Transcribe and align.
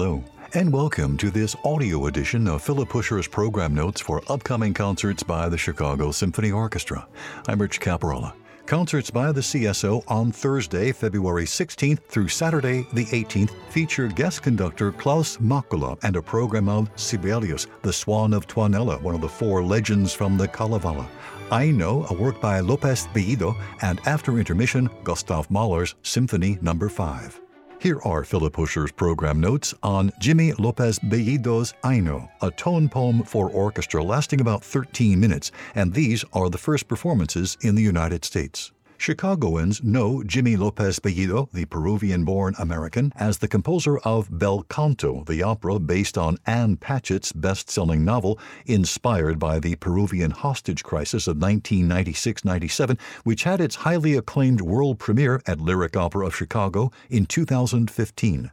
Hello, 0.00 0.22
and 0.54 0.72
welcome 0.72 1.16
to 1.16 1.28
this 1.28 1.56
audio 1.64 2.06
edition 2.06 2.46
of 2.46 2.62
Philip 2.62 2.88
Huscher's 2.88 3.26
program 3.26 3.74
notes 3.74 4.00
for 4.00 4.22
upcoming 4.28 4.72
concerts 4.72 5.24
by 5.24 5.48
the 5.48 5.58
Chicago 5.58 6.12
Symphony 6.12 6.52
Orchestra. 6.52 7.08
I'm 7.48 7.60
Rich 7.60 7.80
Caparella. 7.80 8.32
Concerts 8.64 9.10
by 9.10 9.32
the 9.32 9.40
CSO 9.40 10.04
on 10.06 10.30
Thursday, 10.30 10.92
February 10.92 11.46
16th 11.46 11.98
through 12.04 12.28
Saturday, 12.28 12.86
the 12.92 13.06
18th, 13.06 13.50
feature 13.70 14.06
guest 14.06 14.40
conductor 14.40 14.92
Klaus 14.92 15.38
Mäkelä 15.38 15.98
and 16.04 16.14
a 16.14 16.22
program 16.22 16.68
of 16.68 16.88
Sibelius, 16.94 17.66
the 17.82 17.92
Swan 17.92 18.32
of 18.32 18.46
Tuonela, 18.46 19.02
one 19.02 19.16
of 19.16 19.20
the 19.20 19.28
four 19.28 19.64
legends 19.64 20.14
from 20.14 20.38
the 20.38 20.46
Kalevala. 20.46 21.08
Aino, 21.50 22.06
a 22.08 22.14
work 22.14 22.40
by 22.40 22.60
Lopez 22.60 23.08
Bellido, 23.08 23.60
and 23.82 24.00
after 24.06 24.38
intermission, 24.38 24.88
Gustav 25.02 25.50
Mahler's 25.50 25.96
Symphony 26.04 26.56
No. 26.62 26.88
5. 26.88 27.40
Here 27.80 28.00
are 28.02 28.24
Philip 28.24 28.56
Huscher's 28.56 28.90
program 28.90 29.38
notes 29.40 29.72
on 29.84 30.10
Jimmy 30.18 30.52
Lopez 30.54 30.98
Bellido's 30.98 31.74
Aino, 31.84 32.28
a 32.42 32.50
tone 32.50 32.88
poem 32.88 33.22
for 33.22 33.50
orchestra 33.50 34.02
lasting 34.02 34.40
about 34.40 34.64
13 34.64 35.20
minutes, 35.20 35.52
and 35.76 35.94
these 35.94 36.24
are 36.32 36.50
the 36.50 36.58
first 36.58 36.88
performances 36.88 37.56
in 37.60 37.76
the 37.76 37.82
United 37.82 38.24
States. 38.24 38.72
Chicagoans 39.00 39.82
know 39.82 40.24
Jimmy 40.24 40.56
Lopez 40.56 40.98
Bellido, 40.98 41.48
the 41.52 41.64
Peruvian 41.66 42.24
born 42.24 42.54
American, 42.58 43.12
as 43.14 43.38
the 43.38 43.46
composer 43.46 43.98
of 43.98 44.28
Bel 44.36 44.64
Canto, 44.64 45.22
the 45.24 45.42
opera 45.42 45.78
based 45.78 46.18
on 46.18 46.36
Ann 46.46 46.76
Patchett's 46.76 47.32
best 47.32 47.70
selling 47.70 48.04
novel, 48.04 48.40
inspired 48.66 49.38
by 49.38 49.60
the 49.60 49.76
Peruvian 49.76 50.32
hostage 50.32 50.82
crisis 50.82 51.28
of 51.28 51.36
1996 51.36 52.44
97, 52.44 52.98
which 53.22 53.44
had 53.44 53.60
its 53.60 53.76
highly 53.76 54.14
acclaimed 54.14 54.60
world 54.60 54.98
premiere 54.98 55.40
at 55.46 55.60
Lyric 55.60 55.96
Opera 55.96 56.26
of 56.26 56.34
Chicago 56.34 56.90
in 57.08 57.24
2015. 57.24 58.50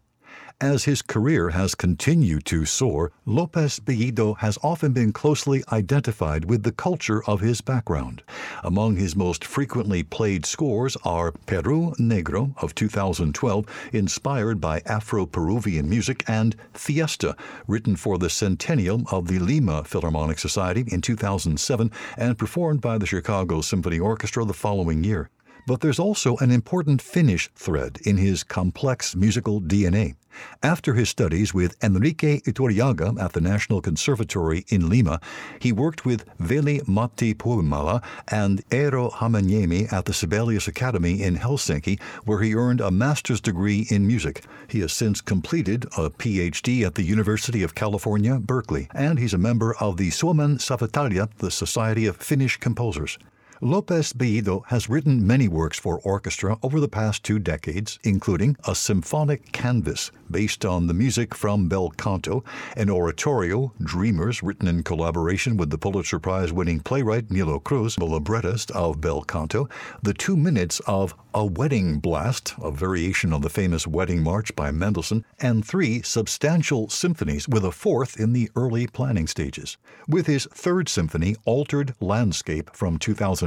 As 0.61 0.85
his 0.85 1.01
career 1.01 1.49
has 1.49 1.75
continued 1.75 2.45
to 2.45 2.63
soar, 2.63 3.11
Lopez 3.25 3.77
Bellido 3.81 4.37
has 4.37 4.57
often 4.63 4.93
been 4.93 5.11
closely 5.11 5.61
identified 5.69 6.45
with 6.45 6.63
the 6.63 6.71
culture 6.71 7.21
of 7.25 7.41
his 7.41 7.59
background. 7.59 8.23
Among 8.63 8.95
his 8.95 9.17
most 9.17 9.43
frequently 9.43 10.01
played 10.01 10.45
scores 10.45 10.95
are 11.03 11.33
Peru 11.45 11.93
Negro 11.99 12.53
of 12.63 12.73
2012, 12.73 13.65
inspired 13.91 14.61
by 14.61 14.81
Afro 14.85 15.25
Peruvian 15.25 15.89
music, 15.89 16.23
and 16.25 16.55
Fiesta, 16.73 17.35
written 17.67 17.97
for 17.97 18.17
the 18.17 18.29
centennial 18.29 19.03
of 19.11 19.27
the 19.27 19.39
Lima 19.39 19.83
Philharmonic 19.83 20.39
Society 20.39 20.85
in 20.87 21.01
2007 21.01 21.91
and 22.17 22.37
performed 22.37 22.79
by 22.79 22.97
the 22.97 23.05
Chicago 23.05 23.59
Symphony 23.59 23.99
Orchestra 23.99 24.45
the 24.45 24.53
following 24.53 25.03
year. 25.03 25.29
But 25.67 25.81
there's 25.81 25.99
also 25.99 26.37
an 26.37 26.51
important 26.51 27.01
Finnish 27.01 27.49
thread 27.55 27.97
in 28.03 28.17
his 28.17 28.43
complex 28.43 29.15
musical 29.15 29.59
DNA. 29.59 30.15
After 30.61 30.93
his 30.93 31.09
studies 31.09 31.53
with 31.53 31.75
Enrique 31.81 32.41
Iturriaga 32.41 33.19
at 33.19 33.33
the 33.33 33.41
National 33.41 33.81
Conservatory 33.81 34.65
in 34.67 34.89
Lima, 34.89 35.19
he 35.59 35.71
worked 35.71 36.05
with 36.05 36.25
Veli-Matti 36.39 37.33
Puumala 37.33 38.03
and 38.27 38.67
Eero 38.69 39.11
Hämeenniemi 39.13 39.91
at 39.91 40.05
the 40.05 40.13
Sibelius 40.13 40.67
Academy 40.67 41.23
in 41.23 41.37
Helsinki, 41.37 41.99
where 42.25 42.41
he 42.41 42.53
earned 42.53 42.81
a 42.81 42.91
master's 42.91 43.41
degree 43.41 43.87
in 43.89 44.05
music. 44.05 44.43
He 44.67 44.81
has 44.81 44.93
since 44.93 45.21
completed 45.21 45.85
a 45.97 46.09
PhD 46.09 46.85
at 46.85 46.95
the 46.95 47.03
University 47.03 47.63
of 47.63 47.73
California, 47.73 48.37
Berkeley, 48.39 48.89
and 48.93 49.17
he's 49.17 49.33
a 49.33 49.39
member 49.39 49.75
of 49.79 49.97
the 49.97 50.11
Suomen 50.11 50.57
Säveltäjät, 50.57 51.37
the 51.37 51.49
Society 51.49 52.05
of 52.05 52.17
Finnish 52.17 52.57
Composers. 52.57 53.17
Lopez 53.61 54.11
Bellido 54.11 54.65
has 54.67 54.89
written 54.89 55.25
many 55.25 55.47
works 55.47 55.79
for 55.79 55.99
orchestra 55.99 56.57
over 56.61 56.81
the 56.81 56.89
past 56.89 57.23
two 57.23 57.39
decades, 57.39 57.97
including 58.03 58.57
a 58.67 58.75
symphonic 58.75 59.53
canvas 59.53 60.11
based 60.29 60.65
on 60.65 60.87
the 60.87 60.93
music 60.93 61.33
from 61.33 61.69
Bel 61.69 61.89
Canto, 61.91 62.43
an 62.75 62.89
oratorio, 62.89 63.71
Dreamers, 63.81 64.43
written 64.43 64.67
in 64.67 64.83
collaboration 64.83 65.55
with 65.55 65.69
the 65.69 65.77
Pulitzer 65.77 66.19
Prize 66.19 66.51
winning 66.51 66.81
playwright 66.81 67.31
Nilo 67.31 67.59
Cruz, 67.59 67.95
the 67.95 68.03
librettist 68.03 68.71
of 68.71 68.99
Bel 68.99 69.21
Canto, 69.21 69.69
the 70.03 70.13
two 70.13 70.35
minutes 70.35 70.81
of 70.81 71.15
A 71.33 71.45
Wedding 71.45 71.99
Blast, 71.99 72.55
a 72.61 72.71
variation 72.71 73.31
of 73.31 73.41
the 73.41 73.49
famous 73.49 73.87
Wedding 73.87 74.21
March 74.21 74.53
by 74.55 74.71
Mendelssohn, 74.71 75.23
and 75.39 75.65
three 75.65 76.01
substantial 76.01 76.89
symphonies, 76.89 77.47
with 77.47 77.63
a 77.63 77.71
fourth 77.71 78.19
in 78.19 78.33
the 78.33 78.49
early 78.55 78.87
planning 78.87 79.27
stages. 79.27 79.77
With 80.09 80.27
his 80.27 80.45
third 80.51 80.89
symphony, 80.89 81.35
Altered 81.45 81.93
Landscape, 82.01 82.75
from 82.75 82.97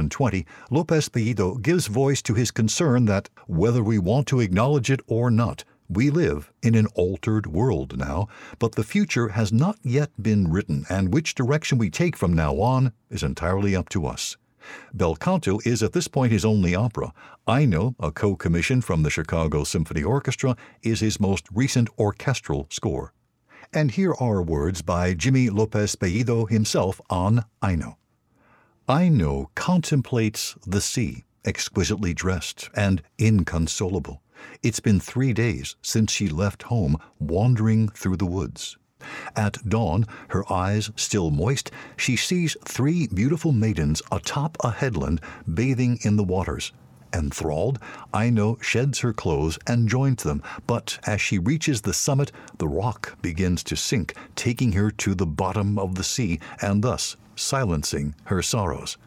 2020, 0.07 0.45
Lopez 0.71 1.09
Bellido 1.09 1.61
gives 1.61 1.87
voice 1.87 2.21
to 2.21 2.35
his 2.35 2.51
concern 2.51 3.05
that, 3.05 3.29
whether 3.47 3.83
we 3.83 3.99
want 3.99 4.27
to 4.27 4.39
acknowledge 4.39 4.89
it 4.89 5.01
or 5.07 5.29
not, 5.29 5.65
we 5.89 6.11
live 6.11 6.51
in 6.61 6.75
an 6.75 6.85
altered 6.93 7.47
world 7.47 7.97
now, 7.97 8.27
but 8.59 8.75
the 8.75 8.83
future 8.83 9.29
has 9.29 9.51
not 9.51 9.79
yet 9.81 10.11
been 10.21 10.51
written, 10.51 10.85
and 10.89 11.11
which 11.11 11.33
direction 11.33 11.79
we 11.79 11.89
take 11.89 12.15
from 12.15 12.31
now 12.31 12.53
on 12.61 12.93
is 13.09 13.23
entirely 13.23 13.75
up 13.75 13.89
to 13.89 14.05
us. 14.05 14.37
Bel 14.93 15.15
Canto 15.15 15.59
is 15.65 15.81
at 15.81 15.93
this 15.93 16.07
point 16.07 16.31
his 16.31 16.45
only 16.45 16.75
opera. 16.75 17.11
Aino, 17.47 17.95
a 17.99 18.11
co 18.11 18.35
commission 18.35 18.81
from 18.81 19.03
the 19.03 19.09
Chicago 19.09 19.63
Symphony 19.63 20.03
Orchestra, 20.03 20.55
is 20.83 20.99
his 20.99 21.19
most 21.19 21.47
recent 21.51 21.89
orchestral 21.97 22.67
score. 22.69 23.13
And 23.73 23.91
here 23.91 24.15
are 24.19 24.41
words 24.41 24.81
by 24.81 25.13
Jimmy 25.13 25.49
Lopez 25.49 25.95
Bellido 25.95 26.49
himself 26.49 26.99
on 27.09 27.45
Aino. 27.61 27.98
Aino 28.89 29.51
contemplates 29.53 30.55
the 30.65 30.81
sea, 30.81 31.23
exquisitely 31.45 32.11
dressed 32.11 32.71
and 32.73 33.03
inconsolable. 33.19 34.23
It's 34.63 34.79
been 34.79 34.99
three 34.99 35.31
days 35.31 35.75
since 35.83 36.11
she 36.11 36.27
left 36.27 36.63
home, 36.63 36.97
wandering 37.19 37.89
through 37.89 38.17
the 38.17 38.25
woods. 38.25 38.77
At 39.35 39.69
dawn, 39.69 40.07
her 40.29 40.51
eyes 40.51 40.89
still 40.95 41.29
moist, 41.29 41.69
she 41.97 42.15
sees 42.15 42.57
three 42.65 43.05
beautiful 43.05 43.51
maidens 43.51 44.01
atop 44.11 44.57
a 44.61 44.71
headland 44.71 45.21
bathing 45.53 45.99
in 46.01 46.15
the 46.15 46.23
waters. 46.23 46.71
Enthralled, 47.13 47.77
Aino 48.11 48.57
sheds 48.59 49.01
her 49.01 49.13
clothes 49.13 49.59
and 49.67 49.87
joins 49.87 50.23
them, 50.23 50.41
but 50.65 50.97
as 51.05 51.21
she 51.21 51.37
reaches 51.37 51.81
the 51.81 51.93
summit, 51.93 52.31
the 52.57 52.67
rock 52.67 53.21
begins 53.21 53.63
to 53.65 53.75
sink, 53.75 54.15
taking 54.35 54.71
her 54.71 54.89
to 54.89 55.13
the 55.13 55.27
bottom 55.27 55.77
of 55.77 55.93
the 55.93 56.03
sea 56.03 56.39
and 56.59 56.83
thus 56.83 57.17
silencing 57.39 58.15
her 58.25 58.41
sorrows. 58.41 58.97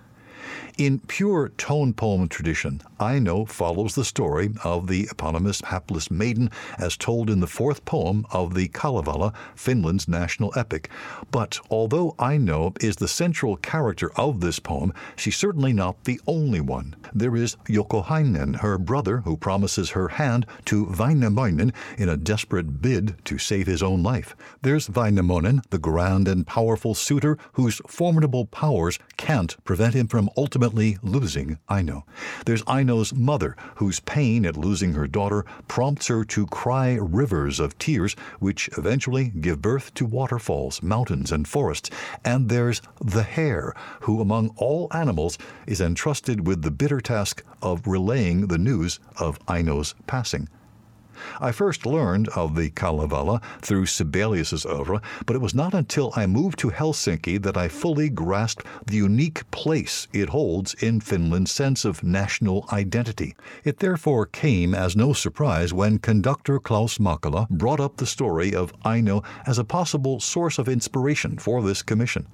In 0.78 0.98
pure 1.00 1.50
tone 1.50 1.93
poem 1.93 2.28
tradition, 2.28 2.82
Aino 3.02 3.44
follows 3.44 3.96
the 3.96 4.04
story 4.04 4.50
of 4.62 4.86
the 4.86 5.08
eponymous 5.10 5.60
hapless 5.60 6.08
maiden 6.08 6.48
as 6.78 6.96
told 6.96 7.28
in 7.28 7.40
the 7.40 7.48
fourth 7.48 7.84
poem 7.84 8.24
of 8.30 8.54
the 8.54 8.68
Kalevala, 8.68 9.32
Finland's 9.56 10.06
national 10.06 10.52
epic. 10.54 10.88
But 11.32 11.58
although 11.68 12.14
Aino 12.20 12.72
is 12.80 12.96
the 12.96 13.08
central 13.08 13.56
character 13.56 14.12
of 14.16 14.40
this 14.40 14.60
poem, 14.60 14.92
she's 15.16 15.36
certainly 15.36 15.72
not 15.72 16.04
the 16.04 16.20
only 16.28 16.60
one. 16.60 16.94
There 17.12 17.34
is 17.34 17.56
Joukahainen, 17.68 18.60
her 18.60 18.78
brother, 18.78 19.19
who 19.19 19.36
promises 19.36 19.90
her 19.90 20.08
hand 20.08 20.46
to 20.66 20.86
Väinämöinen 20.86 21.74
in 21.98 22.08
a 22.08 22.16
desperate 22.16 22.80
bid 22.80 23.16
to 23.24 23.36
save 23.36 23.66
his 23.66 23.82
own 23.82 24.04
life. 24.04 24.36
There's 24.62 24.88
Väinämöinen, 24.88 25.62
the 25.70 25.78
grand 25.78 26.28
and 26.28 26.46
powerful 26.46 26.94
suitor 26.94 27.36
whose 27.54 27.80
formidable 27.88 28.46
powers 28.46 29.00
can't 29.16 29.56
prevent 29.64 29.94
him 29.94 30.06
from 30.06 30.30
ultimately 30.36 30.98
losing 31.02 31.58
Aino. 31.69 32.06
There's 32.46 32.62
Aino's 32.92 33.14
mother, 33.14 33.56
whose 33.76 34.00
pain 34.00 34.44
at 34.44 34.54
losing 34.54 34.92
her 34.92 35.06
daughter 35.06 35.47
prompts 35.66 36.08
her 36.08 36.26
to 36.26 36.47
cry 36.48 36.98
rivers 37.00 37.58
of 37.58 37.78
tears, 37.78 38.14
which 38.38 38.69
eventually 38.76 39.31
give 39.40 39.62
birth 39.62 39.94
to 39.94 40.05
waterfalls, 40.05 40.82
mountains, 40.82 41.32
and 41.32 41.49
forests. 41.49 41.88
And 42.22 42.50
there's 42.50 42.82
the 43.00 43.22
hare, 43.22 43.75
who, 44.00 44.20
among 44.20 44.50
all 44.58 44.88
animals, 44.93 45.38
is 45.66 45.81
entrusted 45.81 46.46
with 46.46 46.61
the 46.61 46.70
bitter 46.70 47.00
task 47.00 47.43
of 47.62 47.87
relaying 47.87 48.49
the 48.49 48.58
news 48.58 49.00
of 49.16 49.38
Aino's 49.49 49.94
passing. 50.06 50.50
I 51.40 51.52
first 51.52 51.86
learned 51.86 52.28
of 52.30 52.56
the 52.56 52.70
Kalevala 52.70 53.40
through 53.60 53.86
Sibelius's 53.86 54.66
oeuvre, 54.66 55.00
but 55.26 55.36
it 55.36 55.40
was 55.40 55.54
not 55.54 55.74
until 55.74 56.12
I 56.16 56.26
moved 56.26 56.58
to 56.60 56.70
Helsinki 56.70 57.42
that 57.42 57.56
I 57.56 57.69
fully 57.69 58.08
grasped 58.08 58.66
the 58.86 58.96
unique 58.96 59.48
place 59.50 60.08
it 60.12 60.28
holds 60.30 60.74
in 60.74 61.00
Finland's 61.00 61.52
sense 61.52 61.84
of 61.84 62.02
national 62.02 62.66
identity. 62.72 63.34
It 63.64 63.78
therefore 63.78 64.26
came 64.26 64.74
as 64.74 64.96
no 64.96 65.12
surprise 65.12 65.72
when 65.72 65.98
conductor 65.98 66.58
Klaus 66.58 66.98
Mäkelä 66.98 67.48
brought 67.50 67.80
up 67.80 67.96
the 67.96 68.06
story 68.06 68.54
of 68.54 68.72
Aino 68.84 69.22
as 69.46 69.58
a 69.58 69.64
possible 69.64 70.20
source 70.20 70.58
of 70.58 70.68
inspiration 70.68 71.38
for 71.38 71.62
this 71.62 71.82
commission. 71.82 72.26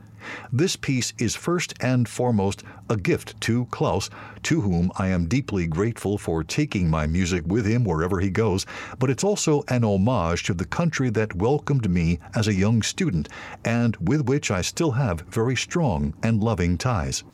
This 0.53 0.77
piece 0.77 1.13
is 1.19 1.35
first 1.35 1.75
and 1.81 2.09
foremost 2.09 2.63
a 2.89 2.97
gift 2.97 3.41
to 3.43 3.67
Klaus, 3.67 4.11
to 4.45 4.61
whom 4.61 4.91
I 4.97 5.09
am 5.09 5.27
deeply 5.27 5.67
grateful 5.67 6.19
for 6.19 6.43
taking 6.43 6.89
my 6.89 7.07
music 7.07 7.45
with 7.47 7.67
him 7.67 7.85
wherever 7.85 8.21
he 8.21 8.31
goes, 8.31 8.67
but 8.99 9.11
it's 9.11 9.25
also 9.25 9.65
an 9.69 9.85
homage 9.85 10.45
to 10.45 10.55
the 10.55 10.65
country 10.65 11.11
that 11.11 11.37
welcomed 11.37 11.91
me 11.91 12.19
as 12.35 12.49
a 12.49 12.55
young 12.55 12.83
student 12.83 13.29
and 13.65 13.97
with 13.97 14.29
which 14.29 14.51
I 14.51 14.63
still 14.63 14.93
have 14.93 15.21
very 15.23 15.57
strong 15.57 16.15
and 16.23 16.43
loving 16.43 16.79
ties. 16.79 17.25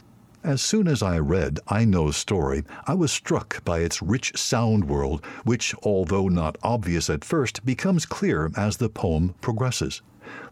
As 0.44 0.60
soon 0.60 0.88
as 0.88 1.02
I 1.02 1.19
read 1.19 1.58
Aino's 1.72 2.19
story, 2.19 2.64
I 2.86 2.92
was 2.92 3.10
struck 3.10 3.64
by 3.64 3.78
its 3.78 4.02
rich 4.02 4.36
sound 4.36 4.84
world, 4.84 5.25
which, 5.44 5.75
although 5.82 6.28
not 6.28 6.58
obvious 6.62 7.08
at 7.08 7.25
first, 7.25 7.64
becomes 7.64 8.04
clear 8.04 8.50
as 8.54 8.76
the 8.76 8.90
poem 8.90 9.34
progresses 9.40 10.02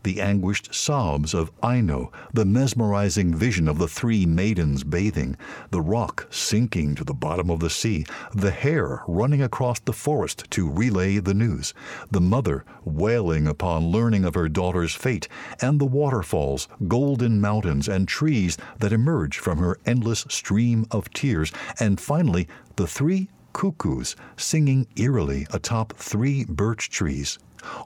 the 0.02 0.20
anguished 0.20 0.74
sobs 0.74 1.34
of 1.34 1.50
Aino, 1.62 2.10
the 2.32 2.44
mesmerizing 2.44 3.34
vision 3.34 3.68
of 3.68 3.78
the 3.78 3.88
three 3.88 4.26
maidens 4.26 4.84
bathing, 4.84 5.36
the 5.70 5.80
rock 5.80 6.26
sinking 6.30 6.94
to 6.94 7.04
the 7.04 7.14
bottom 7.14 7.50
of 7.50 7.60
the 7.60 7.70
sea, 7.70 8.04
the 8.34 8.50
hare 8.50 9.02
running 9.06 9.42
across 9.42 9.78
the 9.80 9.92
forest 9.92 10.50
to 10.50 10.70
relay 10.70 11.18
the 11.18 11.34
news, 11.34 11.72
the 12.10 12.20
mother 12.20 12.64
wailing 12.84 13.46
upon 13.46 13.86
learning 13.86 14.24
of 14.24 14.34
her 14.34 14.48
daughter's 14.48 14.94
fate, 14.94 15.28
and 15.60 15.80
the 15.80 15.86
waterfalls, 15.86 16.68
golden 16.88 17.40
mountains, 17.40 17.88
and 17.88 18.08
trees 18.08 18.56
that 18.78 18.92
emerge 18.92 19.38
from 19.38 19.58
her 19.58 19.78
endless 19.86 20.26
stream 20.28 20.86
of 20.90 21.10
tears, 21.10 21.52
and 21.78 22.00
finally 22.00 22.48
the 22.76 22.86
three 22.86 23.28
cuckoos 23.52 24.16
singing 24.36 24.86
eerily 24.96 25.46
atop 25.50 25.92
three 25.96 26.44
birch 26.44 26.90
trees. 26.90 27.38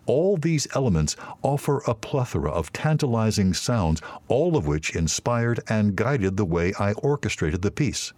All 0.07 0.37
these 0.37 0.67
elements 0.75 1.17
offer 1.43 1.83
a 1.87 1.95
plethora 1.95 2.51
of 2.51 2.73
tantalizing 2.73 3.53
sounds, 3.53 4.01
all 4.29 4.57
of 4.57 4.67
which 4.67 4.97
inspired 4.97 5.61
and 5.69 5.97
guided 5.97 6.37
the 6.37 6.45
way 6.45 6.73
I 6.79 6.93
orchestrated 6.93 7.63
the 7.63 7.71
piece. 7.71 8.13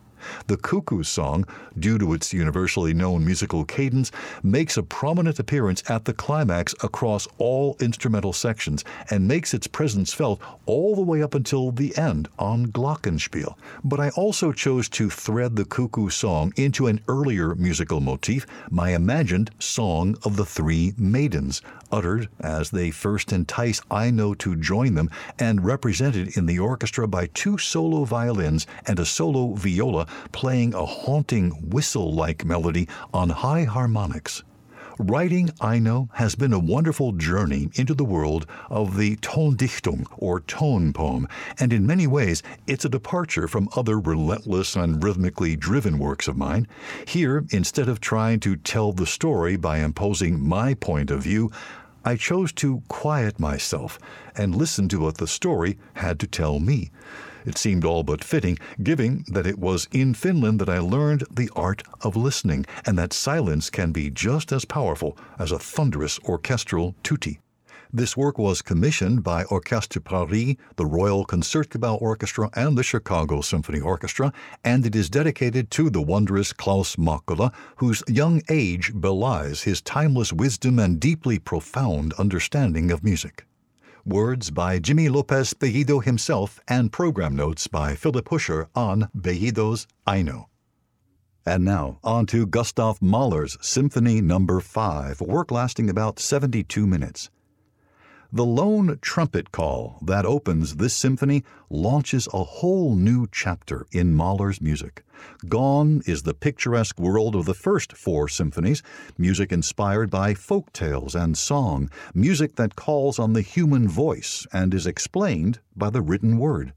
The 0.47 0.57
cuckoo 0.57 1.03
song, 1.03 1.47
due 1.79 1.99
to 1.99 2.13
its 2.13 2.33
universally 2.33 2.95
known 2.95 3.25
musical 3.25 3.65
cadence, 3.65 4.11
makes 4.43 4.77
a 4.77 4.83
prominent 4.83 5.39
appearance 5.39 5.83
at 5.89 6.05
the 6.05 6.15
climax 6.15 6.75
across 6.83 7.29
all 7.39 7.77
instrumental 7.81 8.33
sections 8.33 8.85
and 9.11 9.29
makes 9.29 9.55
its 9.55 9.67
presence 9.67 10.13
felt 10.13 10.41
all 10.67 10.95
the 10.95 11.03
way 11.03 11.23
up 11.23 11.35
until 11.35 11.71
the 11.71 11.97
end 11.97 12.29
on 12.39 12.67
Glockenspiel. 12.67 13.57
But 13.85 14.01
I 14.01 14.11
also 14.11 14.53
chose 14.53 14.89
to 14.91 15.11
thread 15.11 15.57
the 15.57 15.65
cuckoo 15.65 16.11
song 16.11 16.53
into 16.57 16.87
an 16.87 17.01
earlier 17.09 17.55
musical 17.55 18.01
motif, 18.01 18.47
my 18.71 18.91
imagined 18.91 19.51
Song 19.59 20.17
of 20.25 20.37
the 20.37 20.45
Three 20.45 20.95
Maidens, 20.97 21.63
uttered 21.93 22.29
as 22.41 22.71
they 22.71 22.91
first 22.91 23.33
entice 23.33 23.81
Aino 23.91 24.35
to 24.35 24.57
join 24.57 24.95
them 24.95 25.11
and 25.39 25.65
represented 25.65 26.37
in 26.37 26.47
the 26.47 26.59
orchestra 26.59 27.07
by 27.07 27.27
two 27.27 27.57
solo 27.59 28.05
violins 28.05 28.67
and 28.87 28.99
a 28.99 29.05
solo 29.05 29.55
viola 29.55 30.07
playing 30.33 30.75
a 30.75 30.85
haunting 30.85 31.51
whistle 31.71 32.15
like 32.15 32.45
melody 32.45 32.89
on 33.13 33.31
high 33.31 33.65
harmonics. 33.65 34.43
Writing 35.01 35.51
Aino 35.61 36.09
has 36.15 36.35
been 36.35 36.53
a 36.53 36.59
wonderful 36.59 37.13
journey 37.13 37.71
into 37.75 37.95
the 37.95 38.05
world 38.05 38.47
of 38.69 38.97
the 38.97 39.15
Tondichtung, 39.19 40.05
or 40.17 40.41
tone 40.41 40.93
poem, 40.93 41.29
and 41.61 41.73
in 41.73 41.87
many 41.87 42.09
ways 42.09 42.43
it's 42.67 42.85
a 42.85 42.89
departure 42.89 43.47
from 43.47 43.69
other 43.77 44.01
relentless 44.01 44.75
and 44.75 45.01
rhythmically 45.05 45.55
driven 45.55 46.01
works 46.01 46.27
of 46.27 46.37
mine. 46.37 46.67
Here, 47.07 47.45
instead 47.51 47.89
of 47.89 48.01
trying 48.01 48.41
to 48.41 48.57
tell 48.57 48.93
the 48.93 49.07
story 49.07 49.57
by 49.57 49.79
imposing 49.79 50.41
my 50.41 50.75
point 50.75 51.13
of 51.13 51.23
view, 51.23 51.53
I 52.05 52.17
chose 52.17 52.53
to 52.55 52.83
quiet 52.89 53.39
myself 53.39 54.01
and 54.35 54.57
listen 54.57 54.89
to 54.89 54.99
what 54.99 55.19
the 55.19 55.29
story 55.29 55.79
had 55.95 56.19
to 56.19 56.27
tell 56.27 56.59
me. 56.59 56.91
It 57.49 57.57
seemed 57.57 57.87
all 57.87 58.03
but 58.03 58.23
fitting, 58.23 58.59
given 58.83 59.25
that 59.29 59.47
it 59.47 59.59
was 59.59 59.89
in 59.91 60.13
Finland 60.13 60.61
that 60.61 60.69
I 60.69 60.81
learned 60.81 61.25
the 61.31 61.49
art 61.57 61.83
of 62.03 62.15
listening, 62.15 62.67
and 62.85 62.99
that 62.99 63.15
silence 63.15 63.71
can 63.71 63.91
be 63.91 64.11
just 64.11 64.53
as 64.53 64.67
powerful 64.67 65.17
as 65.39 65.51
a 65.51 65.59
thunderous 65.59 66.19
orchestral 66.25 66.95
tutti. 67.03 67.41
This 67.91 68.19
work 68.19 68.37
was 68.37 68.61
commissioned 68.61 69.23
by 69.23 69.45
Orchestre 69.45 69.99
Paris, 69.99 70.57
the 70.77 70.85
Royal 70.85 71.25
Concertgebouw 71.25 72.03
Orchestra, 72.03 72.51
and 72.53 72.77
the 72.77 72.83
Chicago 72.83 73.41
Symphony 73.41 73.81
Orchestra, 73.81 74.31
and 74.63 74.85
it 74.85 74.95
is 74.95 75.09
dedicated 75.09 75.71
to 75.71 75.89
the 75.89 76.03
wondrous 76.03 76.53
Klaus 76.53 76.97
Mäkelä, 76.97 77.51
whose 77.77 78.03
young 78.07 78.43
age 78.51 78.93
belies 78.93 79.63
his 79.63 79.81
timeless 79.81 80.35
wisdom 80.35 80.79
and 80.79 81.01
deeply 81.01 81.39
profound 81.39 82.13
understanding 82.19 82.91
of 82.91 83.03
music. 83.03 83.48
Words 84.05 84.51
by 84.51 84.79
Jimmy 84.79 85.09
Lopez 85.09 85.55
Bellido 85.55 86.03
himself, 86.03 86.61
and 86.69 86.93
program 86.93 87.35
notes 87.37 87.67
by 87.67 87.95
Philip 87.95 88.29
Huscher 88.29 88.69
on 88.75 89.09
Bellido's 89.15 89.87
Aino. 90.07 90.49
And 91.45 91.65
now, 91.65 91.99
on 92.05 92.27
to 92.27 92.47
Gustav 92.47 93.01
Mahler's 93.01 93.57
Symphony 93.61 94.21
no. 94.21 94.61
5, 94.61 95.21
a 95.21 95.25
work 95.25 95.51
lasting 95.51 95.89
about 95.89 96.19
72 96.19 96.87
minutes. 96.87 97.31
The 98.31 98.45
lone 98.45 98.99
trumpet 99.01 99.53
call 99.53 99.99
that 100.03 100.27
opens 100.27 100.77
this 100.77 100.93
symphony 100.93 101.45
launches 101.71 102.29
a 102.35 102.45
whole 102.45 102.95
new 102.95 103.27
chapter 103.33 103.87
in 103.91 104.13
Mahler's 104.13 104.61
music. 104.61 105.03
Gone 105.49 106.03
is 106.05 106.25
the 106.25 106.35
picturesque 106.35 107.01
world 107.01 107.35
of 107.35 107.47
the 107.47 107.55
first 107.55 107.97
four 107.97 108.29
symphonies, 108.29 108.83
music 109.17 109.51
inspired 109.51 110.11
by 110.11 110.35
folk 110.35 110.71
tales 110.75 111.15
and 111.15 111.39
song, 111.39 111.89
music 112.13 112.57
that 112.57 112.77
calls 112.77 113.19
on 113.19 113.33
the 113.33 113.41
human 113.41 113.89
voice 113.89 114.47
and 114.53 114.75
is 114.75 114.87
explained 114.87 115.61
by 115.75 115.89
the 115.89 116.03
written 116.03 116.37
word. 116.37 116.75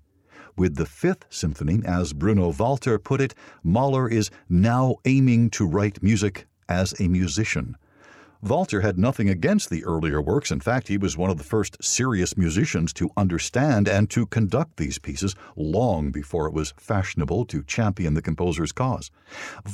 With 0.56 0.78
the 0.78 0.86
Fifth 0.86 1.26
Symphony, 1.30 1.82
as 1.84 2.14
Bruno 2.14 2.54
Walter 2.54 2.98
put 2.98 3.20
it, 3.20 3.36
Mahler 3.62 4.08
is 4.08 4.32
now 4.48 4.96
aiming 5.04 5.50
to 5.50 5.68
write 5.68 6.02
music 6.02 6.46
as 6.70 6.98
a 7.02 7.10
musician. 7.10 7.76
Walter 8.44 8.82
had 8.82 8.98
nothing 8.98 9.30
against 9.30 9.70
the 9.70 9.86
earlier 9.86 10.20
works. 10.20 10.50
In 10.50 10.60
fact, 10.60 10.88
he 10.88 10.98
was 10.98 11.16
one 11.16 11.30
of 11.30 11.38
the 11.38 11.44
first 11.44 11.78
serious 11.84 12.36
musicians 12.36 12.92
to 12.94 13.12
understand 13.16 13.88
and 13.88 14.10
to 14.10 14.26
conduct 14.26 14.78
these 14.78 14.98
pieces 14.98 15.36
long 15.56 16.12
before 16.12 16.48
it 16.48 16.54
was 16.54 16.74
fashionable 16.76 17.46
to 17.46 17.62
champion 17.62 18.16
the 18.16 18.22
composer's 18.22 18.72
cause. 18.72 19.12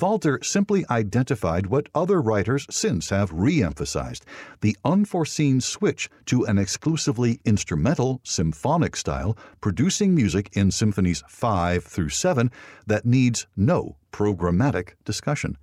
Walter 0.01 0.37
simply 0.43 0.83
identified 0.89 1.67
what 1.67 1.87
other 1.95 2.21
writers 2.21 2.67
since 2.69 3.09
have 3.09 3.31
re 3.31 3.63
emphasized 3.63 4.25
the 4.59 4.75
unforeseen 4.83 5.61
switch 5.61 6.09
to 6.25 6.43
an 6.43 6.57
exclusively 6.57 7.39
instrumental 7.45 8.19
symphonic 8.25 8.97
style, 8.97 9.37
producing 9.61 10.13
music 10.13 10.49
in 10.51 10.71
symphonies 10.71 11.23
5 11.29 11.85
through 11.85 12.09
7 12.09 12.51
that 12.85 13.05
needs 13.05 13.47
no 13.55 13.95
programmatic 14.11 14.95
discussion. 15.05 15.57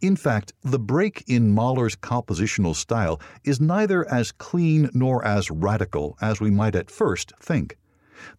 In 0.00 0.16
fact, 0.16 0.52
the 0.62 0.78
break 0.78 1.24
in 1.26 1.54
Mahler's 1.54 1.96
compositional 1.96 2.74
style 2.74 3.20
is 3.44 3.60
neither 3.60 4.08
as 4.08 4.32
clean 4.32 4.90
nor 4.92 5.24
as 5.24 5.50
radical 5.50 6.16
as 6.20 6.40
we 6.40 6.50
might 6.50 6.74
at 6.74 6.90
first 6.90 7.32
think. 7.40 7.76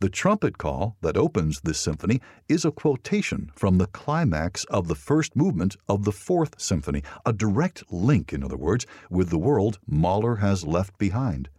The 0.01 0.09
trumpet 0.09 0.57
call 0.57 0.97
that 1.01 1.15
opens 1.15 1.61
this 1.61 1.79
symphony 1.79 2.19
is 2.49 2.65
a 2.65 2.71
quotation 2.71 3.49
from 3.55 3.77
the 3.77 3.87
climax 3.87 4.65
of 4.65 4.87
the 4.87 4.95
first 4.95 5.35
movement 5.35 5.77
of 5.87 6.03
the 6.03 6.11
Fourth 6.11 6.59
Symphony, 6.59 7.03
a 7.25 7.31
direct 7.31 7.83
link, 7.91 8.33
in 8.33 8.43
other 8.43 8.57
words, 8.57 8.85
with 9.09 9.29
the 9.29 9.37
world 9.37 9.79
Mahler 9.87 10.37
has 10.37 10.65
left 10.65 10.97
behind. 10.97 11.49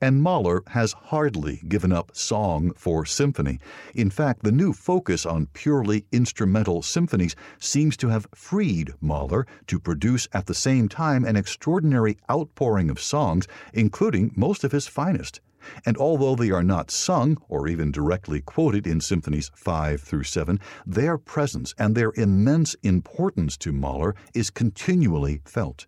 And 0.00 0.22
Mahler 0.22 0.62
has 0.68 0.92
hardly 0.92 1.62
given 1.68 1.92
up 1.92 2.16
song 2.16 2.72
for 2.76 3.04
symphony. 3.04 3.60
In 3.94 4.10
fact, 4.10 4.42
the 4.42 4.52
new 4.52 4.72
focus 4.72 5.24
on 5.24 5.46
purely 5.52 6.04
instrumental 6.12 6.82
symphonies 6.82 7.36
seems 7.58 7.96
to 7.98 8.08
have 8.08 8.26
freed 8.34 8.92
Mahler 9.00 9.46
to 9.66 9.78
produce 9.78 10.28
at 10.32 10.46
the 10.46 10.54
same 10.54 10.88
time 10.88 11.24
an 11.24 11.36
extraordinary 11.36 12.16
outpouring 12.30 12.90
of 12.90 13.00
songs, 13.00 13.46
including 13.72 14.32
most 14.36 14.64
of 14.64 14.72
his 14.72 14.86
finest. 14.86 15.40
And 15.86 15.96
although 15.96 16.34
they 16.34 16.50
are 16.50 16.62
not 16.62 16.90
sung 16.90 17.38
or 17.48 17.68
even 17.68 17.90
directly 17.90 18.40
quoted 18.40 18.86
in 18.86 19.00
symphonies 19.00 19.50
5 19.54 20.00
through 20.00 20.24
7, 20.24 20.60
their 20.86 21.16
presence 21.16 21.74
and 21.78 21.94
their 21.94 22.12
immense 22.16 22.74
importance 22.82 23.56
to 23.58 23.72
Mahler 23.72 24.14
is 24.34 24.50
continually 24.50 25.40
felt. 25.44 25.86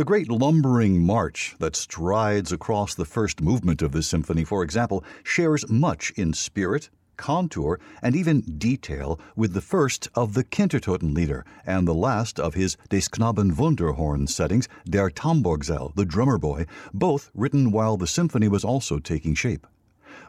The 0.00 0.06
great 0.06 0.30
lumbering 0.30 1.02
march 1.02 1.56
that 1.58 1.76
strides 1.76 2.52
across 2.52 2.94
the 2.94 3.04
first 3.04 3.42
movement 3.42 3.82
of 3.82 3.92
this 3.92 4.06
symphony, 4.06 4.44
for 4.44 4.62
example, 4.62 5.04
shares 5.22 5.68
much 5.68 6.10
in 6.12 6.32
spirit, 6.32 6.88
contour, 7.18 7.78
and 8.00 8.16
even 8.16 8.40
detail 8.40 9.20
with 9.36 9.52
the 9.52 9.60
first 9.60 10.08
of 10.14 10.32
the 10.32 10.42
Kindertotenlieder 10.42 11.42
and 11.66 11.86
the 11.86 11.92
last 11.92 12.40
of 12.40 12.54
his 12.54 12.78
Des 12.88 13.10
Knaben 13.10 13.52
Wunderhorn 13.52 14.26
settings, 14.26 14.68
Der 14.88 15.10
Tamboursg'sell, 15.10 15.94
the 15.94 16.06
drummer 16.06 16.38
boy, 16.38 16.64
both 16.94 17.30
written 17.34 17.70
while 17.70 17.98
the 17.98 18.06
symphony 18.06 18.48
was 18.48 18.64
also 18.64 19.00
taking 19.00 19.34
shape. 19.34 19.66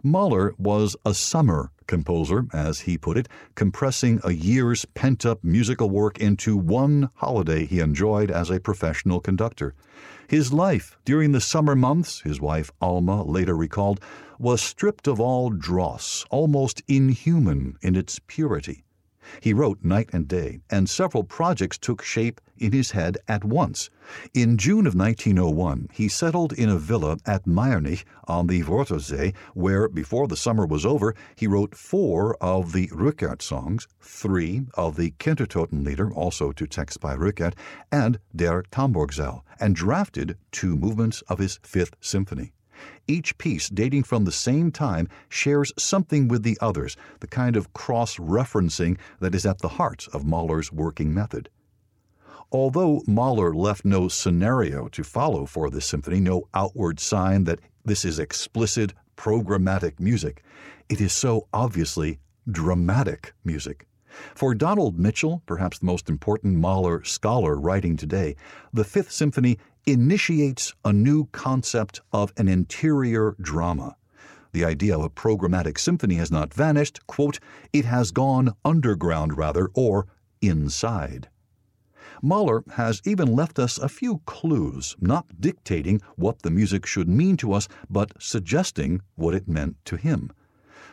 Mahler 0.03 0.55
was 0.57 0.95
a 1.05 1.13
summer 1.13 1.71
composer, 1.85 2.47
as 2.53 2.81
he 2.81 2.97
put 2.97 3.17
it, 3.17 3.27
compressing 3.53 4.19
a 4.23 4.31
year's 4.31 4.85
pent 4.85 5.25
up 5.25 5.43
musical 5.43 5.89
work 5.89 6.17
into 6.19 6.57
one 6.57 7.09
holiday 7.15 7.65
he 7.65 7.79
enjoyed 7.79 8.31
as 8.31 8.49
a 8.49 8.59
professional 8.59 9.19
conductor. 9.19 9.75
His 10.27 10.51
life 10.53 10.97
during 11.05 11.33
the 11.33 11.41
summer 11.41 11.75
months, 11.75 12.21
his 12.21 12.39
wife 12.39 12.71
Alma 12.81 13.23
later 13.23 13.55
recalled, 13.55 13.99
was 14.39 14.61
stripped 14.61 15.07
of 15.07 15.19
all 15.19 15.49
dross, 15.49 16.25
almost 16.31 16.81
inhuman 16.87 17.77
in 17.81 17.95
its 17.95 18.19
purity. 18.25 18.85
He 19.39 19.53
wrote 19.53 19.83
night 19.83 20.09
and 20.13 20.27
day, 20.27 20.61
and 20.69 20.89
several 20.89 21.23
projects 21.23 21.77
took 21.77 22.01
shape 22.01 22.41
in 22.61 22.71
his 22.71 22.91
head 22.91 23.17
at 23.27 23.43
once. 23.43 23.89
In 24.33 24.57
June 24.57 24.85
of 24.85 24.95
1901, 24.95 25.89
he 25.91 26.07
settled 26.07 26.53
in 26.53 26.69
a 26.69 26.77
villa 26.77 27.17
at 27.25 27.45
Maiernigg 27.45 28.03
on 28.27 28.47
the 28.47 28.61
Wörthersee, 28.63 29.33
where, 29.53 29.89
before 29.89 30.27
the 30.27 30.37
summer 30.37 30.65
was 30.65 30.85
over, 30.85 31.15
he 31.35 31.47
wrote 31.47 31.75
four 31.75 32.35
of 32.35 32.71
the 32.71 32.87
Rückert 32.89 33.41
songs, 33.41 33.87
three 33.99 34.61
of 34.75 34.95
the 34.95 35.11
Kindertotenlieder, 35.19 36.15
also 36.15 36.51
to 36.51 36.67
text 36.67 36.99
by 36.99 37.15
Rückert, 37.15 37.55
and 37.91 38.19
Der 38.35 38.61
Tamboursg'sell, 38.71 39.41
and 39.59 39.75
drafted 39.75 40.37
two 40.51 40.75
movements 40.75 41.21
of 41.23 41.39
his 41.39 41.59
Fifth 41.63 41.95
Symphony. 41.99 42.53
Each 43.07 43.37
piece, 43.37 43.69
dating 43.69 44.03
from 44.03 44.25
the 44.25 44.31
same 44.31 44.71
time, 44.71 45.07
shares 45.29 45.73
something 45.77 46.27
with 46.27 46.43
the 46.43 46.57
others, 46.61 46.97
the 47.19 47.27
kind 47.27 47.55
of 47.55 47.73
cross 47.73 48.17
referencing 48.17 48.97
that 49.19 49.35
is 49.35 49.45
at 49.45 49.59
the 49.59 49.75
heart 49.77 50.07
of 50.13 50.25
Mahler's 50.25 50.71
working 50.71 51.13
method. 51.13 51.49
Although 52.53 53.01
Mahler 53.07 53.53
left 53.53 53.85
no 53.85 54.09
scenario 54.09 54.89
to 54.89 55.03
follow 55.05 55.45
for 55.45 55.69
this 55.69 55.85
symphony, 55.85 56.19
no 56.19 56.49
outward 56.53 56.99
sign 56.99 57.45
that 57.45 57.61
this 57.85 58.03
is 58.03 58.19
explicit, 58.19 58.93
programmatic 59.15 60.01
music, 60.01 60.43
it 60.89 60.99
is 60.99 61.13
so 61.13 61.47
obviously 61.53 62.19
dramatic 62.49 63.33
music. 63.45 63.87
For 64.35 64.53
Donald 64.53 64.99
Mitchell, 64.99 65.41
perhaps 65.45 65.79
the 65.79 65.85
most 65.85 66.09
important 66.09 66.57
Mahler 66.57 67.05
scholar 67.05 67.55
writing 67.55 67.95
today, 67.95 68.35
the 68.73 68.83
Fifth 68.83 69.11
Symphony 69.11 69.57
initiates 69.85 70.73
a 70.83 70.91
new 70.91 71.27
concept 71.27 72.01
of 72.11 72.33
an 72.35 72.49
interior 72.49 73.37
drama. 73.39 73.95
The 74.51 74.65
idea 74.65 74.97
of 74.97 75.05
a 75.05 75.09
programmatic 75.09 75.79
symphony 75.79 76.15
has 76.15 76.29
not 76.29 76.53
vanished, 76.53 77.07
quote, 77.07 77.39
it 77.71 77.85
has 77.85 78.11
gone 78.11 78.53
underground 78.65 79.37
rather, 79.37 79.69
or 79.73 80.07
inside. 80.41 81.29
Mahler 82.21 82.63
has 82.73 83.01
even 83.05 83.35
left 83.35 83.59
us 83.59 83.77
a 83.77 83.89
few 83.89 84.21
clues, 84.25 84.95
not 84.99 85.41
dictating 85.41 86.01
what 86.15 86.41
the 86.41 86.51
music 86.51 86.85
should 86.85 87.09
mean 87.09 87.37
to 87.37 87.53
us, 87.53 87.67
but 87.89 88.13
suggesting 88.19 89.01
what 89.15 89.33
it 89.33 89.47
meant 89.47 89.77
to 89.85 89.95
him. 89.95 90.31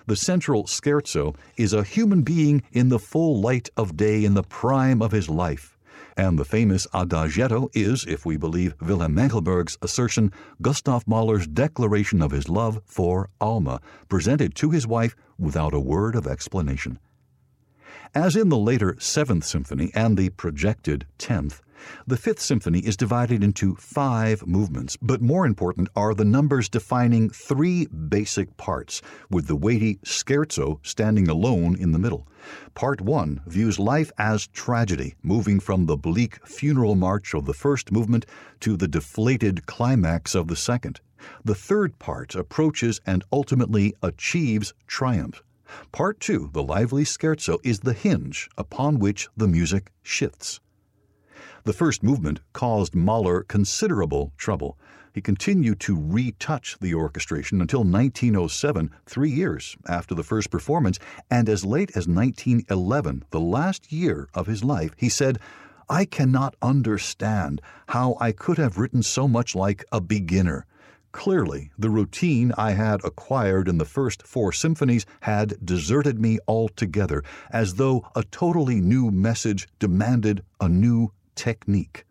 The 0.07 0.17
central 0.17 0.65
scherzo 0.65 1.37
is 1.57 1.75
a 1.75 1.83
human 1.83 2.23
being 2.23 2.63
in 2.73 2.89
the 2.89 2.99
full 2.99 3.41
light 3.41 3.69
of 3.77 3.97
day 3.97 4.25
in 4.25 4.35
the 4.35 4.43
prime 4.43 5.03
of 5.03 5.13
his 5.13 5.29
life. 5.29 5.77
And 6.17 6.39
the 6.39 6.45
famous 6.45 6.87
Adagietto 6.95 7.69
is, 7.75 8.05
if 8.07 8.25
we 8.25 8.37
believe 8.37 8.75
Wilhelm 8.81 9.15
Mengelberg's 9.15 9.79
assertion, 9.83 10.33
Gustav 10.63 11.07
Mahler's 11.07 11.47
declaration 11.47 12.23
of 12.23 12.31
his 12.31 12.49
love 12.49 12.81
for 12.87 13.29
Alma, 13.41 13.81
presented 14.09 14.55
to 14.57 14.71
his 14.71 14.87
wife 14.87 15.15
without 15.39 15.75
a 15.75 15.81
word 15.81 16.17
of 16.17 16.27
explanation. 16.27 16.99
As 18.15 18.37
in 18.37 18.49
the 18.49 18.57
later 18.57 18.97
Seventh 18.99 19.45
Symphony 19.45 19.91
and 19.95 20.17
the 20.17 20.31
projected 20.31 21.07
Tenth, 21.19 21.61
the 22.07 22.17
Fifth 22.17 22.41
Symphony 22.41 22.81
is 22.81 22.97
divided 22.97 23.45
into 23.45 23.77
five 23.77 24.47
movements, 24.47 24.97
but 25.01 25.21
more 25.21 25.45
important 25.45 25.89
are 25.95 26.15
the 26.15 26.25
numbers 26.25 26.71
defining 26.71 27.29
three 27.29 27.87
basic 27.87 28.57
parts, 28.57 29.03
with 29.31 29.47
the 29.47 29.57
weighty 29.57 29.97
scherzo 30.05 30.81
standing 30.83 31.29
alone 31.29 31.77
in 31.77 31.93
the 31.93 31.99
middle. 31.99 32.27
Part 32.75 33.03
1 33.03 33.43
views 33.47 33.79
life 33.79 34.11
as 34.17 34.47
tragedy, 34.49 35.15
moving 35.23 35.61
from 35.61 35.85
the 35.85 35.97
bleak 35.97 36.45
funeral 36.47 36.95
march 36.95 37.35
of 37.35 37.45
the 37.45 37.55
first 37.55 37.93
movement 37.93 38.25
to 38.61 38.77
the 38.77 38.89
deflated 38.89 39.67
climax 39.67 40.35
of 40.35 40.49
the 40.49 40.57
second. 40.57 41.01
The 41.45 41.55
third 41.55 41.99
part 41.99 42.35
approaches 42.35 43.01
and 43.05 43.23
ultimately 43.31 43.95
achieves 44.03 44.73
triumph. 44.87 45.43
Part 45.93 46.21
2, 46.21 46.51
the 46.53 46.63
lively 46.63 47.05
scherzo, 47.05 47.59
is 47.63 47.81
the 47.81 47.93
hinge 47.93 48.49
upon 48.57 48.99
which 48.99 49.29
the 49.37 49.49
music 49.49 49.91
shifts. 50.03 50.61
The 51.65 51.73
first 51.73 52.03
movement 52.03 52.41
caused 52.53 52.95
Mahler 52.95 53.43
considerable 53.43 54.33
trouble. 54.37 54.79
He 55.13 55.21
continued 55.21 55.81
to 55.81 56.01
retouch 56.01 56.77
the 56.81 56.95
orchestration 56.95 57.61
until 57.61 57.81
1907, 57.81 58.91
three 59.05 59.31
years 59.31 59.77
after 59.87 60.15
the 60.15 60.23
first 60.23 60.51
performance, 60.51 60.99
and 61.31 61.49
as 61.49 61.65
late 61.65 61.91
as 61.91 62.07
1911, 62.07 63.25
the 63.31 63.41
last 63.41 63.93
year 63.93 64.29
of 64.33 64.47
his 64.47 64.63
life, 64.63 64.93
he 64.97 65.09
said, 65.09 65.39
I 65.91 66.05
cannot 66.05 66.55
understand 66.63 67.61
how 67.89 68.17
I 68.21 68.33
could 68.33 68.59
have 68.59 68.79
written 68.79 69.03
so 69.03 69.27
much 69.27 69.55
like 69.55 69.85
a 69.91 70.01
beginner. 70.01 70.67
Clearly, 71.13 71.71
the 71.79 71.91
routine 71.91 72.53
I 72.59 72.73
had 72.73 73.03
acquired 73.05 73.69
in 73.69 73.79
the 73.79 73.85
first 73.85 74.27
four 74.27 74.53
symphonies 74.53 75.07
had 75.21 75.55
deserted 75.65 76.21
me 76.21 76.39
altogether, 76.47 77.25
as 77.51 77.75
though 77.75 78.09
a 78.15 78.23
totally 78.25 78.81
new 78.81 79.11
message 79.11 79.67
demanded 79.79 80.45
a 80.61 80.69
new 80.69 81.13
technique. 81.35 82.05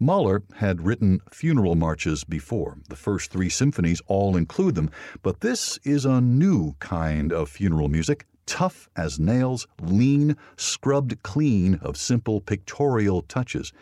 Mahler 0.00 0.42
had 0.56 0.84
written 0.84 1.20
funeral 1.30 1.76
marches 1.76 2.24
before. 2.24 2.78
The 2.88 2.96
first 2.96 3.30
three 3.30 3.48
symphonies 3.48 4.02
all 4.08 4.36
include 4.36 4.74
them, 4.74 4.90
but 5.22 5.40
this 5.40 5.78
is 5.84 6.04
a 6.04 6.20
new 6.20 6.74
kind 6.80 7.32
of 7.32 7.48
funeral 7.48 7.88
music, 7.88 8.26
tough 8.46 8.88
as 8.96 9.18
nails, 9.18 9.66
lean, 9.80 10.36
scrubbed 10.56 11.22
clean 11.22 11.76
of 11.76 11.96
simple 11.96 12.40
pictorial 12.40 13.22
touches. 13.22 13.72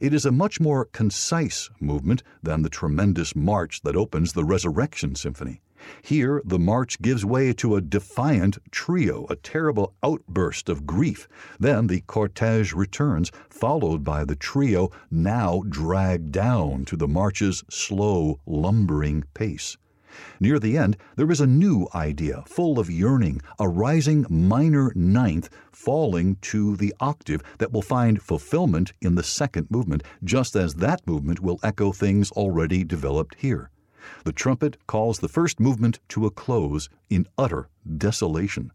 It 0.00 0.14
is 0.14 0.26
a 0.26 0.32
much 0.32 0.60
more 0.60 0.84
concise 0.86 1.70
movement 1.80 2.22
than 2.42 2.62
the 2.62 2.68
tremendous 2.68 3.34
march 3.34 3.82
that 3.82 3.96
opens 3.96 4.32
the 4.32 4.44
Resurrection 4.44 5.14
Symphony. 5.14 5.60
Here, 6.02 6.42
the 6.44 6.58
march 6.58 7.00
gives 7.00 7.24
way 7.24 7.54
to 7.54 7.74
a 7.74 7.80
defiant 7.80 8.58
trio, 8.70 9.26
a 9.30 9.36
terrible 9.36 9.94
outburst 10.02 10.68
of 10.68 10.86
grief. 10.86 11.26
Then 11.58 11.86
the 11.86 12.02
cortege 12.02 12.74
returns, 12.74 13.32
followed 13.48 14.04
by 14.04 14.24
the 14.24 14.36
trio 14.36 14.90
now 15.10 15.62
dragged 15.68 16.32
down 16.32 16.84
to 16.84 16.96
the 16.96 17.08
march's 17.08 17.64
slow, 17.70 18.40
lumbering 18.44 19.24
pace. 19.32 19.78
Near 20.40 20.58
the 20.58 20.76
end, 20.76 20.96
there 21.16 21.30
is 21.30 21.40
a 21.40 21.46
new 21.46 21.86
idea, 21.94 22.42
full 22.46 22.78
of 22.78 22.90
yearning, 22.90 23.40
a 23.58 23.68
rising 23.68 24.26
minor 24.28 24.92
ninth 24.94 25.48
falling 25.72 26.36
to 26.42 26.76
the 26.76 26.94
octave 27.00 27.42
that 27.58 27.72
will 27.72 27.82
find 27.82 28.22
fulfillment 28.22 28.92
in 29.00 29.14
the 29.14 29.22
second 29.22 29.70
movement, 29.70 30.02
just 30.24 30.56
as 30.56 30.74
that 30.74 31.06
movement 31.06 31.40
will 31.40 31.60
echo 31.62 31.92
things 31.92 32.30
already 32.32 32.84
developed 32.84 33.36
here. 33.38 33.70
The 34.24 34.32
trumpet 34.32 34.78
calls 34.86 35.18
the 35.18 35.28
first 35.28 35.60
movement 35.60 36.00
to 36.08 36.26
a 36.26 36.30
close 36.30 36.88
in 37.08 37.26
utter 37.36 37.68
desolation. 37.96 38.72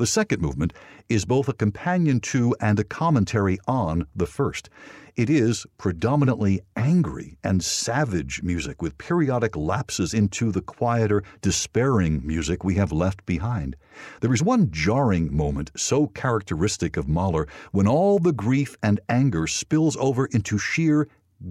The 0.00 0.06
second 0.06 0.40
movement 0.40 0.72
is 1.10 1.26
both 1.26 1.46
a 1.46 1.52
companion 1.52 2.20
to 2.20 2.56
and 2.58 2.80
a 2.80 2.84
commentary 2.84 3.58
on 3.68 4.06
the 4.16 4.24
first. 4.24 4.70
It 5.14 5.28
is 5.28 5.66
predominantly 5.76 6.62
angry 6.74 7.36
and 7.44 7.62
savage 7.62 8.42
music 8.42 8.80
with 8.80 8.96
periodic 8.96 9.54
lapses 9.58 10.14
into 10.14 10.52
the 10.52 10.62
quieter, 10.62 11.22
despairing 11.42 12.26
music 12.26 12.64
we 12.64 12.76
have 12.76 12.92
left 12.92 13.26
behind. 13.26 13.76
There 14.22 14.32
is 14.32 14.42
one 14.42 14.70
jarring 14.70 15.36
moment 15.36 15.70
so 15.76 16.06
characteristic 16.06 16.96
of 16.96 17.06
Mahler 17.06 17.46
when 17.72 17.86
all 17.86 18.18
the 18.18 18.32
grief 18.32 18.78
and 18.82 19.00
anger 19.10 19.46
spills 19.46 19.98
over 19.98 20.24
into 20.24 20.56
sheer 20.56 21.08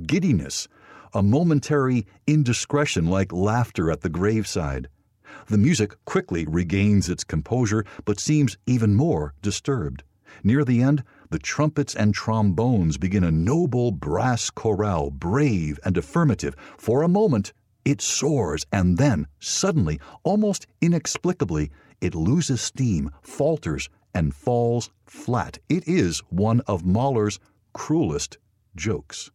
giddiness 0.07 0.67
a 1.13 1.21
momentary 1.21 2.07
indiscretion 2.25 3.05
like 3.05 3.31
laughter 3.31 3.91
at 3.91 4.01
the 4.01 4.09
graveside. 4.09 4.87
The 5.47 5.57
music 5.57 5.95
quickly 6.05 6.45
regains 6.45 7.09
its 7.09 7.23
composure, 7.23 7.85
but 8.05 8.19
seems 8.19 8.57
even 8.65 8.95
more 8.95 9.33
disturbed. 9.41 10.03
Near 10.43 10.63
the 10.63 10.81
end, 10.81 11.03
the 11.29 11.39
trumpets 11.39 11.95
and 11.95 12.13
trombones 12.13 12.97
begin 12.97 13.23
a 13.23 13.31
noble 13.31 13.91
brass 13.91 14.49
chorale, 14.49 15.09
brave 15.09 15.79
and 15.83 15.97
affirmative. 15.97 16.55
For 16.77 17.01
a 17.01 17.07
moment, 17.07 17.53
it 17.83 18.01
soars, 18.01 18.65
and 18.71 18.97
then, 18.97 19.27
suddenly, 19.39 19.99
almost 20.23 20.67
inexplicably, 20.81 21.71
it 22.01 22.15
loses 22.15 22.61
steam, 22.61 23.11
falters, 23.21 23.89
and 24.13 24.33
falls 24.33 24.89
flat. 25.05 25.59
It 25.69 25.87
is 25.87 26.19
one 26.29 26.61
of 26.61 26.85
Mahler's 26.85 27.39
cruelest 27.73 28.37
jokes. 28.75 29.31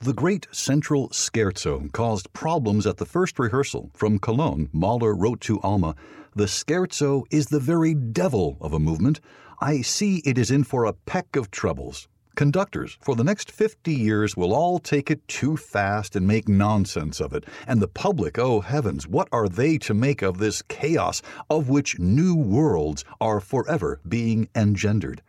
The 0.00 0.12
great 0.12 0.46
central 0.52 1.08
scherzo 1.08 1.90
caused 1.90 2.32
problems 2.34 2.86
at 2.86 2.98
the 2.98 3.06
first 3.06 3.38
rehearsal. 3.38 3.90
From 3.94 4.18
Cologne, 4.18 4.68
Mahler 4.70 5.14
wrote 5.14 5.40
to 5.40 5.58
Alma, 5.62 5.96
The 6.34 6.46
scherzo 6.46 7.24
is 7.30 7.46
the 7.46 7.58
very 7.58 7.94
devil 7.94 8.58
of 8.60 8.74
a 8.74 8.78
movement. 8.78 9.20
I 9.58 9.80
see 9.80 10.18
it 10.26 10.36
is 10.36 10.50
in 10.50 10.64
for 10.64 10.84
a 10.84 10.92
peck 10.92 11.34
of 11.34 11.50
troubles. 11.50 12.08
Conductors 12.34 12.98
for 13.00 13.16
the 13.16 13.24
next 13.24 13.50
50 13.50 13.94
years 13.94 14.36
will 14.36 14.52
all 14.52 14.78
take 14.78 15.10
it 15.10 15.26
too 15.28 15.56
fast 15.56 16.14
and 16.14 16.26
make 16.26 16.46
nonsense 16.46 17.18
of 17.18 17.32
it. 17.32 17.44
And 17.66 17.80
the 17.80 17.88
public, 17.88 18.38
oh 18.38 18.60
heavens, 18.60 19.08
what 19.08 19.28
are 19.32 19.48
they 19.48 19.78
to 19.78 19.94
make 19.94 20.20
of 20.20 20.36
this 20.36 20.60
chaos 20.60 21.22
of 21.48 21.70
which 21.70 21.98
new 21.98 22.36
worlds 22.36 23.02
are 23.18 23.40
forever 23.40 24.00
being 24.06 24.50
engendered? 24.54 25.22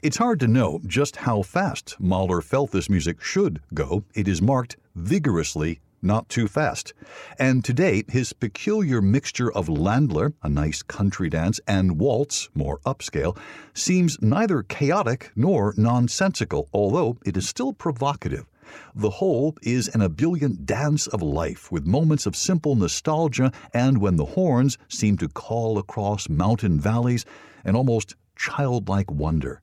It's 0.00 0.18
hard 0.18 0.38
to 0.40 0.46
know 0.46 0.80
just 0.86 1.16
how 1.16 1.42
fast 1.42 1.96
Mahler 1.98 2.40
felt 2.40 2.70
this 2.70 2.88
music 2.88 3.20
should 3.20 3.60
go. 3.74 4.04
It 4.14 4.28
is 4.28 4.40
marked 4.40 4.76
vigorously 4.94 5.80
not 6.00 6.28
too 6.28 6.46
fast. 6.46 6.94
And 7.36 7.64
to 7.64 7.72
date, 7.72 8.10
his 8.10 8.32
peculiar 8.32 9.02
mixture 9.02 9.50
of 9.50 9.66
Landler, 9.66 10.34
a 10.40 10.48
nice 10.48 10.82
country 10.82 11.28
dance, 11.28 11.58
and 11.66 11.98
waltz, 11.98 12.48
more 12.54 12.78
upscale, 12.86 13.36
seems 13.74 14.22
neither 14.22 14.62
chaotic 14.62 15.32
nor 15.34 15.74
nonsensical, 15.76 16.68
although 16.72 17.18
it 17.26 17.36
is 17.36 17.48
still 17.48 17.72
provocative. 17.72 18.46
The 18.94 19.10
whole 19.10 19.56
is 19.62 19.88
an 19.88 20.02
ebullient 20.02 20.64
dance 20.64 21.08
of 21.08 21.22
life, 21.22 21.72
with 21.72 21.86
moments 21.86 22.24
of 22.24 22.36
simple 22.36 22.76
nostalgia 22.76 23.50
and 23.74 23.98
when 23.98 24.14
the 24.14 24.26
horns 24.26 24.78
seem 24.86 25.16
to 25.18 25.28
call 25.28 25.76
across 25.76 26.28
mountain 26.28 26.78
valleys, 26.78 27.24
an 27.64 27.74
almost 27.74 28.14
childlike 28.36 29.10
wonder. 29.10 29.60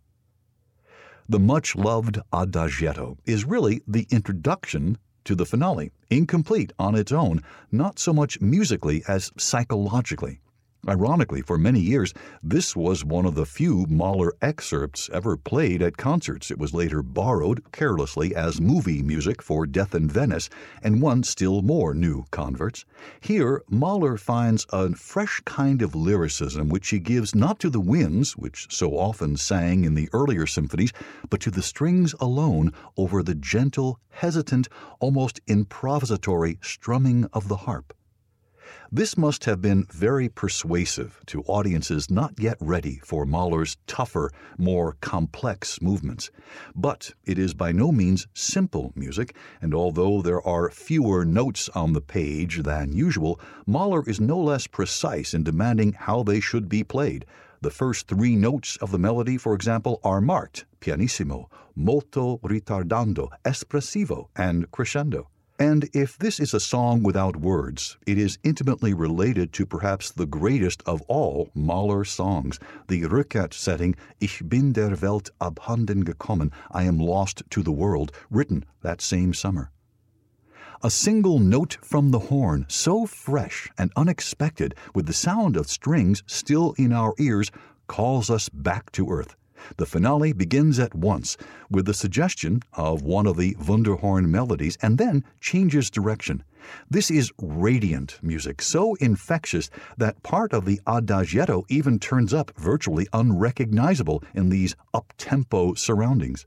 The 1.27 1.39
much 1.39 1.75
loved 1.75 2.20
Adagietto 2.32 3.17
is 3.25 3.46
really 3.46 3.82
the 3.88 4.05
introduction 4.12 5.00
to 5.24 5.34
the 5.34 5.46
finale, 5.46 5.91
incomplete 6.12 6.72
on 6.77 6.94
its 6.94 7.12
own, 7.12 7.41
not 7.72 7.98
so 7.98 8.13
much 8.13 8.39
musically 8.39 9.03
as 9.08 9.32
psychologically. 9.36 10.39
Ironically, 10.88 11.42
for 11.42 11.58
many 11.58 11.80
years, 11.80 12.13
this 12.44 12.75
was 12.75 13.04
one 13.04 13.25
of 13.25 13.34
the 13.34 13.48
few 13.48 13.88
Mahler 13.89 14.34
excerpts 14.39 15.10
ever 15.12 15.36
played 15.36 15.82
at 15.82 15.98
concerts. 15.98 16.51
It 16.51 16.60
was 16.60 16.75
later 16.75 17.01
borrowed 17.01 17.72
carelessly 17.72 18.36
as 18.36 18.62
movie 18.62 19.01
music 19.01 19.42
for 19.42 19.65
Death 19.65 19.96
in 19.96 20.08
Venice 20.08 20.48
and 20.84 21.01
won 21.01 21.24
still 21.24 21.63
more 21.63 21.96
new 21.96 22.25
converts. 22.30 22.86
Here, 23.20 23.63
Mahler 23.68 24.15
finds 24.15 24.68
a 24.70 24.94
fresh 24.94 25.42
kind 25.44 25.82
of 25.82 25.96
lyricism 25.96 26.70
which 26.70 26.89
he 26.89 27.00
gives 27.00 27.34
not 27.34 27.60
to 27.62 27.72
the 27.72 27.80
winds, 27.80 28.38
which 28.38 28.68
so 28.70 28.92
often 28.92 29.38
sang 29.38 29.86
in 29.86 29.96
the 29.96 30.08
earlier 30.13 30.46
symphonies, 30.46 30.94
but 31.32 31.39
to 31.42 31.50
the 31.50 31.63
strings 31.63 32.13
alone 32.20 32.72
over 32.96 33.24
the 33.24 33.34
gentle, 33.34 34.00
hesitant, 34.10 34.68
almost 35.00 35.44
improvisatory 35.48 36.63
strumming 36.63 37.25
of 37.34 37.48
the 37.48 37.58
harp. 37.58 37.92
This 38.96 39.18
must 39.18 39.44
have 39.44 39.62
been 39.62 39.86
very 39.92 40.30
persuasive 40.30 41.20
to 41.25 41.44
audiences 41.48 42.10
not 42.10 42.40
yet 42.40 42.56
ready 42.62 43.02
for 43.04 43.25
Mahler's 43.25 43.75
tougher, 43.88 44.32
more 44.58 44.96
complex 45.02 45.82
movements. 45.82 46.32
But 46.74 47.12
it 47.25 47.38
is 47.38 47.54
by 47.54 47.74
no 47.74 47.92
means 47.92 48.25
simple 48.34 48.94
music, 48.96 49.36
and 49.62 49.74
although 49.74 50.22
there 50.22 50.42
are 50.42 50.70
fewer 50.70 51.25
notes 51.25 51.68
on 51.75 51.92
the 51.92 52.00
page 52.00 52.64
than 52.64 52.94
usual, 52.96 53.38
Mahler 53.68 54.08
is 54.08 54.22
no 54.22 54.40
less 54.40 54.66
precise 54.66 55.34
in 55.34 55.44
demanding 55.44 55.92
how 55.92 56.24
they 56.24 56.40
should 56.40 56.70
be 56.70 56.86
played. 56.86 57.25
The 57.60 57.72
first 57.72 58.08
three 58.08 58.38
notes 58.38 58.78
of 58.78 58.92
the 58.92 58.98
melody, 58.98 59.38
for 59.38 59.54
example, 59.54 60.00
are 60.06 60.22
marked 60.22 60.64
pianissimo, 60.80 61.50
molto 61.75 62.38
ritardando, 62.38 63.28
espressivo, 63.44 64.30
and 64.38 64.72
crescendo. 64.72 65.28
And 65.57 65.89
if 65.93 66.17
this 66.17 66.41
is 66.41 66.53
a 66.53 66.59
song 66.59 67.01
without 67.01 67.38
words, 67.38 67.95
it 68.05 68.17
is 68.17 68.38
intimately 68.43 68.93
related 68.93 69.53
to 69.53 69.65
perhaps 69.65 70.12
the 70.12 70.25
greatest 70.25 70.83
of 70.85 71.01
all 71.03 71.50
Mahler 71.55 72.03
songs, 72.03 72.59
the 72.89 73.03
Rückert 73.03 73.53
setting 73.53 73.95
Ich 74.19 74.41
bin 74.50 74.74
der 74.74 74.97
Welt 75.01 75.29
abhanden 75.39 76.03
gekommen, 76.03 76.51
I 76.71 76.83
am 76.83 77.00
lost 77.00 77.43
to 77.51 77.63
the 77.63 77.71
world, 77.71 78.12
written 78.29 78.65
that 78.81 79.00
same 79.00 79.33
summer. 79.33 79.71
A 80.83 80.89
single 80.89 81.39
note 81.39 81.77
from 81.81 82.12
the 82.12 82.27
horn, 82.27 82.65
so 82.67 83.05
fresh 83.05 83.71
and 83.77 83.93
unexpected, 83.95 84.75
with 84.93 85.05
the 85.05 85.13
sound 85.13 85.55
of 85.55 85.69
strings 85.69 86.21
still 86.27 86.74
in 86.77 86.91
our 86.91 87.13
ears, 87.17 87.50
calls 87.88 88.29
us 88.29 88.50
back 88.50 88.91
to 88.91 89.09
earth. 89.09 89.38
The 89.77 89.86
finale 89.86 90.34
begins 90.34 90.79
at 90.79 90.93
once 90.93 91.38
with 91.69 91.86
the 91.86 91.93
suggestion 91.93 92.62
of 92.74 93.01
one 93.01 93.25
of 93.25 93.38
the 93.38 93.55
Wunderhorn 93.55 94.27
melodies 94.27 94.77
and 94.81 94.98
then 94.98 95.24
changes 95.39 95.89
direction. 95.89 96.43
This 96.89 97.10
is 97.10 97.31
radiant 97.41 98.19
music, 98.22 98.62
so 98.62 98.95
infectious 98.95 99.69
that 99.98 100.22
part 100.24 100.53
of 100.53 100.65
the 100.65 100.79
adagietto 100.88 101.63
even 101.69 102.00
turns 102.00 102.34
up 102.34 102.51
virtually 102.57 103.07
unrecognizable 103.13 104.24
in 104.34 104.50
these 104.50 104.75
up-tempo 104.93 105.74
surroundings. 105.75 106.45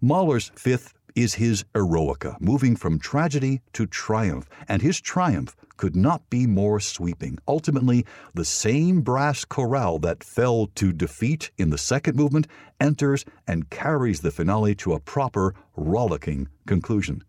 Mahler's 0.00 0.50
fifth 0.54 0.93
is 1.14 1.34
his 1.34 1.64
Eroica, 1.74 2.36
moving 2.40 2.76
from 2.76 2.98
tragedy 2.98 3.60
to 3.72 3.86
triumph, 3.86 4.48
and 4.68 4.82
his 4.82 5.00
triumph 5.00 5.56
could 5.76 5.96
not 5.96 6.28
be 6.30 6.46
more 6.46 6.80
sweeping. 6.80 7.38
Ultimately, 7.48 8.04
the 8.34 8.44
same 8.44 9.00
brass 9.00 9.44
chorale 9.44 9.98
that 10.00 10.24
fell 10.24 10.68
to 10.74 10.92
defeat 10.92 11.50
in 11.58 11.70
the 11.70 11.78
second 11.78 12.16
movement 12.16 12.46
enters 12.80 13.24
and 13.46 13.70
carries 13.70 14.20
the 14.20 14.30
finale 14.30 14.74
to 14.76 14.92
a 14.92 15.00
proper, 15.00 15.54
rollicking 15.76 16.48
conclusion. 16.66 17.22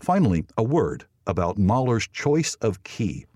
Finally, 0.00 0.44
a 0.56 0.62
word 0.62 1.04
about 1.26 1.58
Mahler's 1.58 2.08
choice 2.08 2.54
of 2.56 2.82
key. 2.82 3.26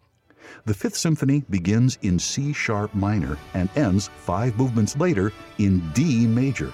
The 0.65 0.75
Fifth 0.75 0.97
Symphony 0.97 1.45
begins 1.51 1.99
in 2.03 2.19
C 2.19 2.53
sharp 2.53 2.95
minor 2.95 3.39
and 3.55 3.69
ends 3.77 4.09
five 4.09 4.57
movements 4.57 4.97
later 4.97 5.33
in 5.59 5.81
D 5.93 6.27
major. 6.27 6.73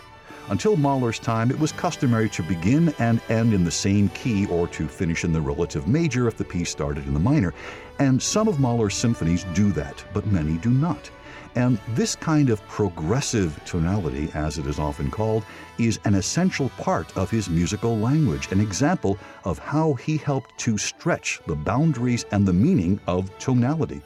Until 0.51 0.77
Mahler's 0.77 1.19
time, 1.19 1.51
it 1.51 1.59
was 1.59 1.73
customary 1.73 2.31
to 2.31 2.43
begin 2.43 2.95
and 2.99 3.21
end 3.29 3.53
in 3.53 3.65
the 3.65 3.71
same 3.71 4.09
key 4.11 4.47
or 4.47 4.67
to 4.69 4.89
finish 4.89 5.25
in 5.25 5.33
the 5.33 5.41
relative 5.41 5.87
major 5.87 6.27
if 6.27 6.39
the 6.39 6.45
piece 6.45 6.71
started 6.71 7.07
in 7.07 7.13
the 7.13 7.21
minor. 7.21 7.53
And 7.99 8.23
some 8.23 8.49
of 8.49 8.59
Mahler's 8.59 8.95
symphonies 8.95 9.45
do 9.53 9.73
that, 9.73 10.03
but 10.15 10.27
many 10.27 10.57
do 10.57 10.71
not. 10.71 11.11
And 11.55 11.79
this 11.89 12.17
kind 12.17 12.49
of 12.49 12.67
progressive 12.67 13.61
tonality, 13.67 14.31
as 14.33 14.57
it 14.57 14.67
is 14.67 14.79
often 14.79 15.11
called, 15.11 15.45
is 15.77 15.99
an 16.07 16.15
essential 16.15 16.71
part 16.79 17.15
of 17.15 17.31
his 17.31 17.51
musical 17.51 17.99
language, 17.99 18.51
an 18.51 18.61
example 18.61 19.19
of 19.45 19.59
how 19.59 19.95
he 19.95 20.17
helped 20.17 20.57
to 20.61 20.79
stretch 20.79 21.41
the 21.47 21.57
boundaries 21.57 22.25
and 22.33 22.47
the 22.47 22.53
meaning 22.55 22.99
of 23.07 23.37
tonality. 23.39 24.01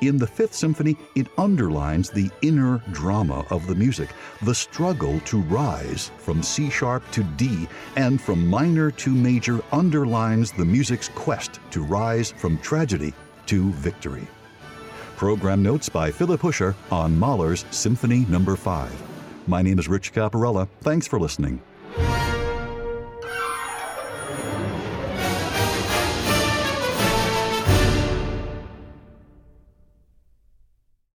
In 0.00 0.18
the 0.18 0.26
Fifth 0.26 0.54
Symphony, 0.54 0.96
it 1.14 1.28
underlines 1.38 2.10
the 2.10 2.30
inner 2.42 2.82
drama 2.92 3.46
of 3.50 3.66
the 3.66 3.74
music, 3.74 4.10
the 4.42 4.54
struggle 4.54 5.20
to 5.20 5.40
rise 5.42 6.10
from 6.18 6.42
C 6.42 6.68
sharp 6.68 7.08
to 7.12 7.22
D 7.22 7.68
and 7.96 8.20
from 8.20 8.46
minor 8.46 8.90
to 8.90 9.10
major 9.10 9.60
underlines 9.72 10.52
the 10.52 10.64
music's 10.64 11.08
quest 11.08 11.60
to 11.70 11.82
rise 11.82 12.32
from 12.32 12.58
tragedy 12.58 13.14
to 13.46 13.70
victory. 13.72 14.26
Program 15.16 15.62
notes 15.62 15.88
by 15.88 16.10
Philip 16.10 16.40
Huscher 16.40 16.74
on 16.90 17.16
Mahler's 17.18 17.64
Symphony 17.70 18.26
Number 18.28 18.52
no. 18.52 18.56
5. 18.56 19.02
My 19.46 19.62
name 19.62 19.78
is 19.78 19.88
Rich 19.88 20.12
Caparella. 20.12 20.68
Thanks 20.80 21.06
for 21.06 21.20
listening. 21.20 21.60